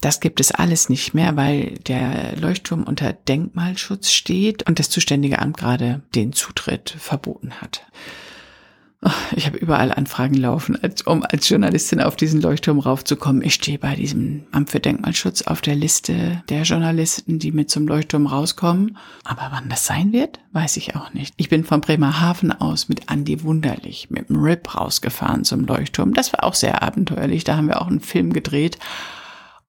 Das 0.00 0.20
gibt 0.20 0.40
es 0.40 0.50
alles 0.50 0.88
nicht 0.88 1.12
mehr, 1.12 1.36
weil 1.36 1.74
der 1.86 2.36
Leuchtturm 2.36 2.84
unter 2.84 3.12
Denkmalschutz 3.12 4.10
steht 4.10 4.66
und 4.66 4.78
das 4.78 4.88
zuständige 4.88 5.40
Amt 5.40 5.58
gerade 5.58 6.02
den 6.14 6.32
Zutritt 6.32 6.96
verboten 6.98 7.52
hat. 7.60 7.84
Ich 9.36 9.46
habe 9.46 9.58
überall 9.58 9.92
Anfragen 9.92 10.34
laufen, 10.34 10.76
um 11.04 11.22
als 11.22 11.48
Journalistin 11.48 12.00
auf 12.00 12.16
diesen 12.16 12.40
Leuchtturm 12.40 12.80
raufzukommen. 12.80 13.42
Ich 13.42 13.54
stehe 13.54 13.78
bei 13.78 13.94
diesem 13.94 14.44
Amt 14.50 14.70
für 14.70 14.80
Denkmalschutz 14.80 15.42
auf 15.42 15.60
der 15.60 15.76
Liste 15.76 16.42
der 16.48 16.62
Journalisten, 16.62 17.38
die 17.38 17.52
mit 17.52 17.70
zum 17.70 17.86
Leuchtturm 17.86 18.26
rauskommen. 18.26 18.98
Aber 19.22 19.50
wann 19.52 19.68
das 19.68 19.86
sein 19.86 20.12
wird, 20.12 20.40
weiß 20.52 20.78
ich 20.78 20.96
auch 20.96 21.12
nicht. 21.12 21.32
Ich 21.36 21.48
bin 21.48 21.62
von 21.62 21.80
Bremerhaven 21.80 22.50
aus 22.50 22.88
mit 22.88 23.08
Andy 23.08 23.44
Wunderlich, 23.44 24.10
mit 24.10 24.28
dem 24.28 24.42
RIP 24.42 24.74
rausgefahren 24.74 25.44
zum 25.44 25.64
Leuchtturm. 25.64 26.12
Das 26.12 26.32
war 26.32 26.42
auch 26.42 26.54
sehr 26.54 26.82
abenteuerlich. 26.82 27.44
Da 27.44 27.56
haben 27.56 27.68
wir 27.68 27.80
auch 27.80 27.88
einen 27.88 28.00
Film 28.00 28.32
gedreht 28.32 28.78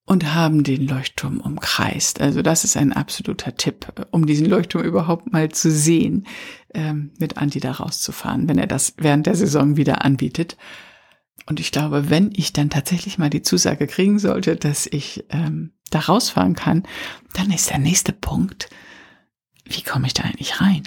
und 0.10 0.34
haben 0.34 0.64
den 0.64 0.88
Leuchtturm 0.88 1.40
umkreist. 1.40 2.20
Also 2.20 2.42
das 2.42 2.64
ist 2.64 2.76
ein 2.76 2.94
absoluter 2.94 3.56
Tipp, 3.56 3.94
um 4.10 4.26
diesen 4.26 4.48
Leuchtturm 4.48 4.84
überhaupt 4.84 5.32
mal 5.32 5.50
zu 5.50 5.70
sehen, 5.70 6.26
ähm, 6.74 7.12
mit 7.20 7.38
Andi 7.38 7.60
da 7.60 7.74
rauszufahren, 7.74 8.50
wenn 8.50 8.58
er 8.58 8.66
das 8.66 8.96
während 8.98 9.28
der 9.28 9.36
Saison 9.36 9.78
wieder 9.78 10.04
anbietet. 10.04 10.58
Und 11.46 11.60
ich 11.60 11.72
glaube, 11.72 12.10
wenn 12.10 12.32
ich 12.36 12.54
dann 12.54 12.72
tatsächlich 12.72 13.20
mal 13.20 13.30
die 13.30 13.44
Zusage 13.44 13.86
kriegen 13.86 14.18
sollte, 14.18 14.56
dass 14.56 14.88
ich 14.88 15.26
ähm, 15.30 15.74
da 15.92 16.00
rausfahren 16.00 16.56
kann, 16.56 16.88
dann 17.34 17.52
ist 17.52 17.70
der 17.70 17.78
nächste 17.78 18.12
Punkt, 18.12 18.68
wie 19.64 19.84
komme 19.84 20.08
ich 20.08 20.16
da 20.16 20.24
eigentlich 20.24 20.60
rein? 20.60 20.82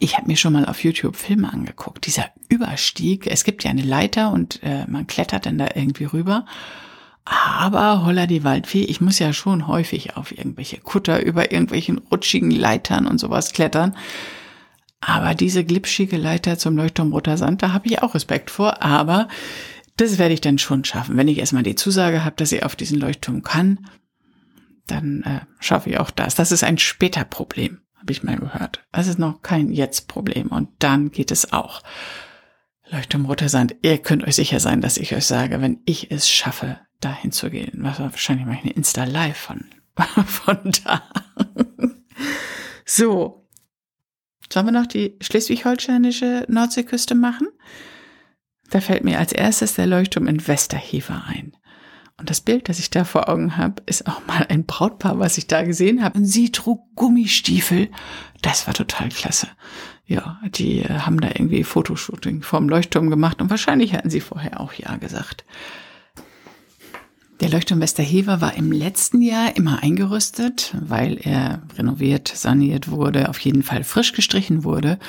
Ich 0.00 0.18
habe 0.18 0.26
mir 0.26 0.36
schon 0.36 0.52
mal 0.52 0.66
auf 0.66 0.84
YouTube 0.84 1.16
Filme 1.16 1.50
angeguckt. 1.50 2.04
Dieser 2.04 2.26
Überstieg, 2.50 3.26
es 3.26 3.42
gibt 3.42 3.64
ja 3.64 3.70
eine 3.70 3.80
Leiter 3.80 4.32
und 4.32 4.62
äh, 4.62 4.84
man 4.86 5.06
klettert 5.06 5.46
dann 5.46 5.56
da 5.56 5.68
irgendwie 5.74 6.04
rüber. 6.04 6.44
Aber 7.24 8.04
holla 8.04 8.26
die 8.26 8.42
Waldfee, 8.42 8.82
ich 8.82 9.00
muss 9.00 9.18
ja 9.18 9.32
schon 9.32 9.68
häufig 9.68 10.16
auf 10.16 10.36
irgendwelche 10.36 10.78
Kutter 10.78 11.22
über 11.24 11.52
irgendwelchen 11.52 11.98
rutschigen 11.98 12.50
Leitern 12.50 13.06
und 13.06 13.18
sowas 13.18 13.52
klettern. 13.52 13.96
Aber 15.00 15.34
diese 15.34 15.64
glitschige 15.64 16.16
Leiter 16.16 16.58
zum 16.58 16.76
Leuchtturm 16.76 17.12
Roter 17.12 17.36
Sand, 17.36 17.62
da 17.62 17.72
habe 17.72 17.86
ich 17.86 18.02
auch 18.02 18.14
Respekt 18.14 18.50
vor. 18.50 18.82
Aber 18.82 19.28
das 19.96 20.18
werde 20.18 20.34
ich 20.34 20.40
dann 20.40 20.58
schon 20.58 20.84
schaffen. 20.84 21.16
Wenn 21.16 21.28
ich 21.28 21.38
erstmal 21.38 21.62
die 21.62 21.74
Zusage 21.74 22.24
habe, 22.24 22.36
dass 22.36 22.52
ich 22.52 22.64
auf 22.64 22.76
diesen 22.76 22.98
Leuchtturm 22.98 23.42
kann, 23.42 23.86
dann 24.86 25.22
äh, 25.22 25.40
schaffe 25.60 25.90
ich 25.90 25.98
auch 25.98 26.10
das. 26.10 26.34
Das 26.34 26.52
ist 26.52 26.64
ein 26.64 26.78
später 26.78 27.24
Problem, 27.24 27.80
habe 27.96 28.12
ich 28.12 28.22
mal 28.22 28.36
gehört. 28.36 28.84
Das 28.92 29.06
ist 29.06 29.18
noch 29.18 29.42
kein 29.42 29.70
Jetzt-Problem. 29.70 30.48
Und 30.48 30.68
dann 30.78 31.10
geht 31.10 31.30
es 31.30 31.52
auch. 31.52 31.82
Leuchtturm 32.90 33.26
Roter 33.26 33.48
Sand, 33.48 33.76
ihr 33.82 33.98
könnt 33.98 34.24
euch 34.24 34.34
sicher 34.34 34.60
sein, 34.60 34.80
dass 34.80 34.98
ich 34.98 35.14
euch 35.14 35.24
sage, 35.24 35.60
wenn 35.60 35.80
ich 35.84 36.10
es 36.10 36.28
schaffe, 36.28 36.78
dahin 37.04 37.32
zu 37.32 37.50
gehen. 37.50 37.78
Was 37.78 38.00
wahrscheinlich 38.00 38.46
mache 38.46 38.58
ich 38.58 38.64
eine 38.64 38.72
Insta-Live 38.72 39.36
von, 39.36 39.64
von 40.26 40.72
da. 40.84 41.02
so. 42.84 43.48
Sollen 44.52 44.66
wir 44.66 44.72
noch 44.72 44.86
die 44.86 45.16
schleswig-holsteinische 45.20 46.44
Nordseeküste 46.48 47.14
machen? 47.14 47.48
Da 48.68 48.80
fällt 48.80 49.04
mir 49.04 49.18
als 49.18 49.32
erstes 49.32 49.74
der 49.74 49.86
Leuchtturm 49.86 50.26
in 50.26 50.46
Westerhever 50.46 51.24
ein. 51.26 51.56
Und 52.18 52.30
das 52.30 52.40
Bild, 52.40 52.68
das 52.68 52.78
ich 52.78 52.90
da 52.90 53.04
vor 53.04 53.28
Augen 53.28 53.56
habe, 53.56 53.82
ist 53.86 54.06
auch 54.06 54.24
mal 54.26 54.46
ein 54.48 54.64
Brautpaar, 54.64 55.18
was 55.18 55.38
ich 55.38 55.46
da 55.46 55.62
gesehen 55.62 56.04
habe. 56.04 56.18
Und 56.18 56.24
sie 56.24 56.52
trug 56.52 56.82
Gummistiefel. 56.94 57.90
Das 58.42 58.66
war 58.66 58.74
total 58.74 59.08
klasse. 59.08 59.48
Ja, 60.06 60.38
die 60.50 60.84
haben 60.84 61.20
da 61.20 61.28
irgendwie 61.28 61.64
Fotoshooting 61.64 62.42
vorm 62.42 62.68
Leuchtturm 62.68 63.10
gemacht 63.10 63.40
und 63.40 63.50
wahrscheinlich 63.50 63.94
hatten 63.94 64.10
sie 64.10 64.20
vorher 64.20 64.60
auch 64.60 64.72
Ja 64.74 64.96
gesagt. 64.96 65.44
Der 67.42 67.50
Leuchtturm 67.50 67.80
Westerhever 67.80 68.40
war 68.40 68.54
im 68.54 68.70
letzten 68.70 69.20
Jahr 69.20 69.56
immer 69.56 69.82
eingerüstet, 69.82 70.76
weil 70.80 71.18
er 71.20 71.60
renoviert, 71.76 72.28
saniert 72.28 72.88
wurde, 72.88 73.28
auf 73.28 73.40
jeden 73.40 73.64
Fall 73.64 73.82
frisch 73.82 74.12
gestrichen 74.12 74.62
wurde 74.62 75.00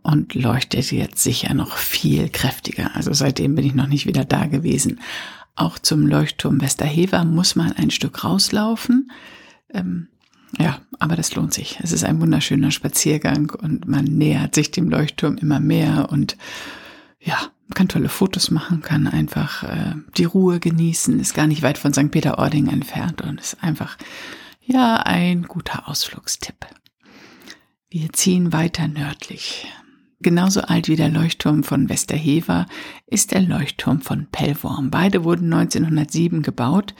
und 0.00 0.34
leuchtet 0.34 0.90
jetzt 0.90 1.22
sicher 1.22 1.52
noch 1.52 1.76
viel 1.76 2.30
kräftiger. 2.30 2.96
Also 2.96 3.12
seitdem 3.12 3.56
bin 3.56 3.66
ich 3.66 3.74
noch 3.74 3.88
nicht 3.88 4.06
wieder 4.06 4.24
da 4.24 4.46
gewesen. 4.46 5.00
Auch 5.54 5.78
zum 5.78 6.06
Leuchtturm 6.06 6.62
Westerhever 6.62 7.26
muss 7.26 7.56
man 7.56 7.72
ein 7.72 7.90
Stück 7.90 8.24
rauslaufen. 8.24 9.10
Ähm, 9.74 10.08
ja, 10.58 10.80
aber 10.98 11.14
das 11.14 11.34
lohnt 11.34 11.52
sich. 11.52 11.78
Es 11.82 11.92
ist 11.92 12.04
ein 12.04 12.22
wunderschöner 12.22 12.70
Spaziergang 12.70 13.50
und 13.50 13.86
man 13.86 14.06
nähert 14.06 14.54
sich 14.54 14.70
dem 14.70 14.88
Leuchtturm 14.88 15.36
immer 15.36 15.60
mehr 15.60 16.08
und 16.10 16.38
ja, 17.20 17.36
kann 17.74 17.88
tolle 17.88 18.08
Fotos 18.08 18.50
machen, 18.50 18.80
kann 18.82 19.06
einfach 19.06 19.62
äh, 19.64 19.94
die 20.16 20.24
Ruhe 20.24 20.60
genießen, 20.60 21.18
ist 21.18 21.34
gar 21.34 21.46
nicht 21.46 21.62
weit 21.62 21.78
von 21.78 21.92
St. 21.92 22.10
Peter-Ording 22.10 22.68
entfernt 22.68 23.22
und 23.22 23.40
ist 23.40 23.62
einfach, 23.62 23.96
ja, 24.62 24.96
ein 24.96 25.42
guter 25.42 25.88
Ausflugstipp. 25.88 26.66
Wir 27.88 28.12
ziehen 28.12 28.52
weiter 28.52 28.88
nördlich. 28.88 29.66
genauso 30.20 30.62
alt 30.62 30.88
wie 30.88 30.96
der 30.96 31.08
Leuchtturm 31.08 31.62
von 31.62 31.88
Westerhever 31.88 32.66
ist 33.06 33.32
der 33.32 33.42
Leuchtturm 33.42 34.00
von 34.00 34.26
Pellworm. 34.26 34.90
Beide 34.90 35.24
wurden 35.24 35.52
1907 35.52 36.42
gebaut. 36.42 36.94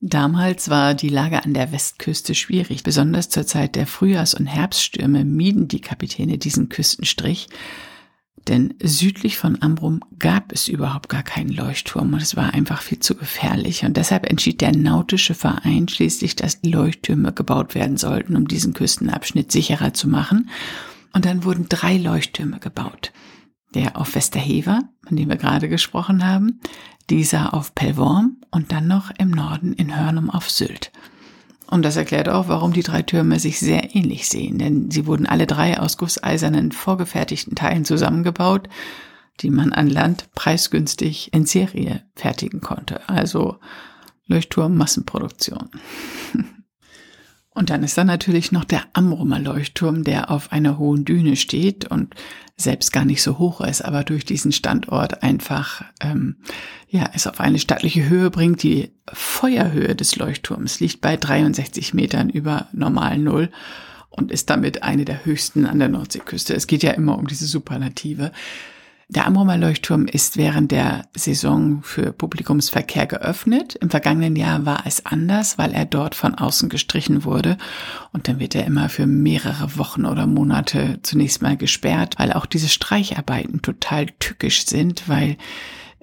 Damals 0.00 0.68
war 0.68 0.94
die 0.94 1.08
Lage 1.08 1.44
an 1.44 1.54
der 1.54 1.70
Westküste 1.70 2.34
schwierig. 2.34 2.82
Besonders 2.82 3.28
zur 3.28 3.46
Zeit 3.46 3.76
der 3.76 3.86
Frühjahrs- 3.86 4.34
und 4.34 4.46
Herbststürme 4.46 5.24
mieden 5.24 5.68
die 5.68 5.80
Kapitäne 5.80 6.38
diesen 6.38 6.68
Küstenstrich. 6.68 7.48
Denn 8.48 8.74
südlich 8.82 9.38
von 9.38 9.62
Amrum 9.62 10.00
gab 10.18 10.52
es 10.52 10.66
überhaupt 10.66 11.08
gar 11.08 11.22
keinen 11.22 11.50
Leuchtturm 11.50 12.12
und 12.12 12.20
es 12.20 12.34
war 12.34 12.54
einfach 12.54 12.82
viel 12.82 12.98
zu 12.98 13.14
gefährlich. 13.14 13.84
Und 13.84 13.96
deshalb 13.96 14.28
entschied 14.28 14.60
der 14.60 14.76
Nautische 14.76 15.34
Verein 15.34 15.86
schließlich, 15.88 16.34
dass 16.34 16.58
Leuchttürme 16.64 17.32
gebaut 17.32 17.74
werden 17.74 17.96
sollten, 17.96 18.34
um 18.34 18.48
diesen 18.48 18.72
Küstenabschnitt 18.74 19.52
sicherer 19.52 19.94
zu 19.94 20.08
machen. 20.08 20.50
Und 21.12 21.24
dann 21.24 21.44
wurden 21.44 21.68
drei 21.68 21.96
Leuchttürme 21.98 22.58
gebaut. 22.58 23.12
Der 23.74 23.96
auf 23.96 24.14
Westerhever, 24.14 24.80
von 25.06 25.16
dem 25.16 25.28
wir 25.28 25.36
gerade 25.36 25.68
gesprochen 25.68 26.26
haben, 26.26 26.60
dieser 27.10 27.54
auf 27.54 27.74
Pellworm 27.74 28.38
und 28.50 28.72
dann 28.72 28.86
noch 28.86 29.10
im 29.18 29.30
Norden 29.30 29.72
in 29.72 29.96
Hörnum 29.96 30.30
auf 30.30 30.50
Sylt. 30.50 30.90
Und 31.72 31.86
das 31.86 31.96
erklärt 31.96 32.28
auch, 32.28 32.48
warum 32.48 32.74
die 32.74 32.82
drei 32.82 33.00
Türme 33.00 33.40
sich 33.40 33.58
sehr 33.58 33.96
ähnlich 33.96 34.28
sehen, 34.28 34.58
denn 34.58 34.90
sie 34.90 35.06
wurden 35.06 35.24
alle 35.24 35.46
drei 35.46 35.80
aus 35.80 35.96
gusseisernen 35.96 36.70
vorgefertigten 36.70 37.54
Teilen 37.54 37.86
zusammengebaut, 37.86 38.68
die 39.40 39.48
man 39.48 39.72
an 39.72 39.88
Land 39.88 40.28
preisgünstig 40.34 41.32
in 41.32 41.46
Serie 41.46 42.02
fertigen 42.14 42.60
konnte. 42.60 43.08
Also 43.08 43.56
Leuchtturm 44.26 44.76
Massenproduktion. 44.76 45.70
Und 47.54 47.68
dann 47.68 47.82
ist 47.82 47.98
da 47.98 48.04
natürlich 48.04 48.50
noch 48.50 48.64
der 48.64 48.82
Amrumer 48.94 49.38
Leuchtturm, 49.38 50.04
der 50.04 50.30
auf 50.30 50.52
einer 50.52 50.78
hohen 50.78 51.04
Düne 51.04 51.36
steht 51.36 51.84
und 51.84 52.14
selbst 52.56 52.92
gar 52.92 53.04
nicht 53.04 53.22
so 53.22 53.38
hoch 53.38 53.60
ist, 53.60 53.82
aber 53.82 54.04
durch 54.04 54.24
diesen 54.24 54.52
Standort 54.52 55.22
einfach 55.22 55.84
ähm, 56.00 56.36
ja 56.88 57.10
es 57.12 57.26
auf 57.26 57.40
eine 57.40 57.58
stattliche 57.58 58.08
Höhe 58.08 58.30
bringt. 58.30 58.62
Die 58.62 58.92
Feuerhöhe 59.12 59.94
des 59.94 60.16
Leuchtturms 60.16 60.80
liegt 60.80 61.00
bei 61.00 61.16
63 61.16 61.92
Metern 61.92 62.30
über 62.30 62.68
normal 62.72 63.18
Null 63.18 63.50
und 64.08 64.30
ist 64.30 64.48
damit 64.48 64.82
eine 64.82 65.04
der 65.04 65.24
höchsten 65.24 65.66
an 65.66 65.78
der 65.78 65.88
Nordseeküste. 65.88 66.54
Es 66.54 66.66
geht 66.66 66.82
ja 66.82 66.92
immer 66.92 67.18
um 67.18 67.26
diese 67.26 67.46
Superlative. 67.46 68.32
Der 69.14 69.26
Amrumer 69.26 69.58
Leuchtturm 69.58 70.06
ist 70.06 70.38
während 70.38 70.72
der 70.72 71.04
Saison 71.14 71.82
für 71.82 72.14
Publikumsverkehr 72.14 73.04
geöffnet. 73.04 73.74
Im 73.74 73.90
vergangenen 73.90 74.36
Jahr 74.36 74.64
war 74.64 74.84
es 74.86 75.04
anders, 75.04 75.58
weil 75.58 75.74
er 75.74 75.84
dort 75.84 76.14
von 76.14 76.34
außen 76.34 76.70
gestrichen 76.70 77.22
wurde. 77.24 77.58
Und 78.14 78.26
dann 78.26 78.40
wird 78.40 78.54
er 78.54 78.64
immer 78.64 78.88
für 78.88 79.06
mehrere 79.06 79.76
Wochen 79.76 80.06
oder 80.06 80.26
Monate 80.26 80.98
zunächst 81.02 81.42
mal 81.42 81.58
gesperrt, 81.58 82.14
weil 82.16 82.32
auch 82.32 82.46
diese 82.46 82.70
Streicharbeiten 82.70 83.60
total 83.60 84.06
tückisch 84.18 84.64
sind, 84.64 85.06
weil 85.10 85.36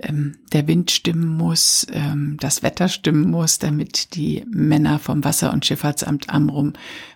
ähm, 0.03 0.37
der 0.53 0.67
Wind 0.67 0.91
stimmen 0.91 1.27
muss, 1.27 1.85
ähm, 1.91 2.37
das 2.39 2.63
Wetter 2.63 2.87
stimmen 2.87 3.29
muss, 3.29 3.59
damit 3.59 4.15
die 4.15 4.43
Männer 4.49 4.99
vom 4.99 5.23
Wasser- 5.23 5.53
und 5.53 5.65
Schifffahrtsamt 5.65 6.29
Amrum 6.29 6.73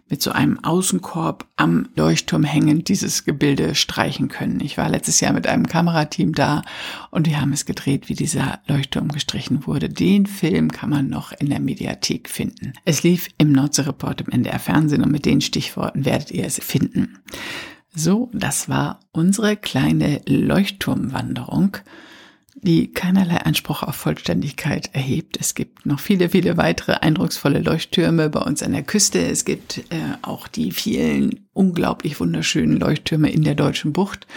mit 0.10 0.22
so 0.22 0.32
einem 0.32 0.64
Außenkorb 0.64 1.48
am 1.56 1.90
Leuchtturm 1.96 2.44
hängend 2.44 2.88
dieses 2.88 3.26
Gebilde 3.26 3.74
streichen 3.74 4.28
können. 4.28 4.60
Ich 4.60 4.78
war 4.78 4.90
letztes 4.90 5.20
Jahr 5.22 5.34
mit 5.34 5.48
einem 5.48 5.66
Kamerateam 5.66 6.34
da 6.34 6.62
und 7.10 7.26
wir 7.26 7.42
haben 7.42 7.54
es 7.54 7.66
gedreht, 7.66 8.10
wie 8.10 8.14
dieser 8.14 8.60
Leuchtturm 8.68 9.08
gestrichen 9.08 9.66
wurde. 9.66 9.90
Den 9.90 10.26
Film 10.26 10.72
kann 10.72 10.90
man 10.90 11.10
noch 11.10 11.32
in 11.32 11.50
der 11.50 11.60
Mediathek 11.60 12.30
finden. 12.30 12.74
Es 12.86 13.02
lief 13.02 13.30
im 13.38 13.52
Nordsee-Report 13.52 14.22
im 14.22 14.30
NDR 14.30 14.60
Fernsehen 14.60 15.04
und 15.04 15.12
mit 15.12 15.26
den 15.26 15.42
Stichworten 15.42 16.06
werdet 16.06 16.32
ihr 16.32 16.46
es 16.46 16.60
finden. 16.60 17.18
So, 17.96 18.30
das 18.34 18.70
war 18.70 19.00
unsere 19.12 19.56
kleine 19.56 20.22
Leuchtturmwanderung 20.28 21.78
die 22.56 22.92
keinerlei 22.92 23.38
Anspruch 23.38 23.84
auf 23.84 23.96
Vollständigkeit 23.96 24.94
erhebt. 24.94 25.38
Es 25.40 25.56
gibt 25.56 25.86
noch 25.86 26.00
viele, 26.00 26.30
viele 26.30 26.58
weitere 26.58 26.94
eindrucksvolle 26.94 27.60
Leuchttürme 27.60 28.30
bei 28.30 28.42
uns 28.42 28.62
an 28.62 28.74
der 28.74 28.84
Küste. 28.84 29.20
Es 29.20 29.46
gibt 29.46 29.80
äh, 29.90 30.18
auch 30.22 30.48
die 30.48 30.72
vielen 30.72 31.48
unglaublich 31.54 32.20
wunderschönen 32.20 32.78
Leuchttürme 32.78 33.32
in 33.32 33.44
der 33.44 33.56
deutschen 33.56 33.94
Bucht. 33.94 34.28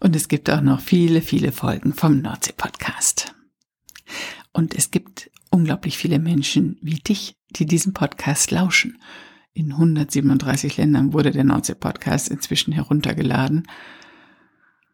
Und 0.00 0.16
es 0.16 0.28
gibt 0.28 0.48
auch 0.50 0.60
noch 0.60 0.80
viele, 0.80 1.20
viele 1.20 1.52
Folgen 1.52 1.92
vom 1.92 2.20
Nordsee-Podcast. 2.20 3.34
Und 4.52 4.74
es 4.74 4.90
gibt 4.90 5.30
unglaublich 5.50 5.98
viele 5.98 6.18
Menschen 6.18 6.78
wie 6.80 7.00
dich, 7.00 7.36
die 7.50 7.66
diesen 7.66 7.92
Podcast 7.92 8.50
lauschen. 8.50 8.98
In 9.52 9.72
137 9.72 10.76
Ländern 10.76 11.12
wurde 11.12 11.30
der 11.30 11.44
Nordsee-Podcast 11.44 12.28
inzwischen 12.28 12.72
heruntergeladen. 12.72 13.66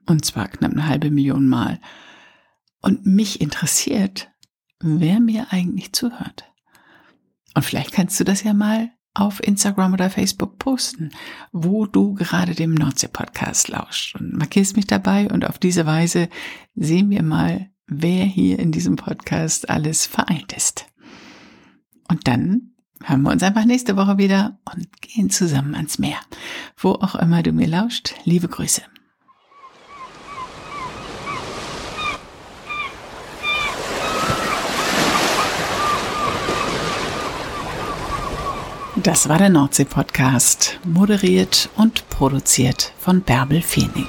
Und 0.06 0.24
zwar 0.24 0.48
knapp 0.48 0.72
eine 0.72 0.86
halbe 0.86 1.10
Million 1.10 1.48
Mal. 1.48 1.80
Und 2.82 3.06
mich 3.06 3.40
interessiert, 3.40 4.30
wer 4.80 5.20
mir 5.20 5.46
eigentlich 5.50 5.92
zuhört. 5.92 6.44
Und 7.54 7.64
vielleicht 7.64 7.92
kannst 7.92 8.18
du 8.20 8.24
das 8.24 8.42
ja 8.42 8.54
mal 8.54 8.90
auf 9.14 9.42
Instagram 9.42 9.92
oder 9.92 10.10
Facebook 10.10 10.58
posten, 10.58 11.10
wo 11.52 11.86
du 11.86 12.14
gerade 12.14 12.54
dem 12.54 12.74
Nordsee-Podcast 12.74 13.68
lauscht 13.68 14.16
und 14.16 14.32
markierst 14.34 14.76
mich 14.76 14.86
dabei 14.86 15.28
und 15.28 15.48
auf 15.48 15.58
diese 15.58 15.86
Weise 15.86 16.28
sehen 16.74 17.10
wir 17.10 17.22
mal, 17.22 17.70
wer 17.86 18.24
hier 18.24 18.58
in 18.58 18.72
diesem 18.72 18.96
Podcast 18.96 19.68
alles 19.68 20.06
vereint 20.06 20.54
ist. 20.54 20.86
Und 22.08 22.26
dann 22.26 22.72
hören 23.04 23.22
wir 23.22 23.32
uns 23.32 23.42
einfach 23.42 23.64
nächste 23.64 23.96
Woche 23.96 24.16
wieder 24.18 24.58
und 24.64 25.02
gehen 25.02 25.28
zusammen 25.28 25.74
ans 25.74 25.98
Meer. 25.98 26.18
Wo 26.76 26.92
auch 26.92 27.14
immer 27.14 27.42
du 27.42 27.52
mir 27.52 27.68
lauscht, 27.68 28.14
liebe 28.24 28.48
Grüße. 28.48 28.82
Das 39.02 39.28
war 39.28 39.38
der 39.38 39.48
Nordsee-Podcast, 39.48 40.78
moderiert 40.84 41.68
und 41.76 42.08
produziert 42.08 42.92
von 43.00 43.20
Bärbel 43.20 43.60
Feenig. 43.60 44.06